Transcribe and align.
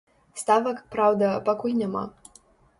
Ставак, 0.43 0.79
праўда, 0.95 1.29
пакуль 1.53 1.79
няма. 1.85 2.05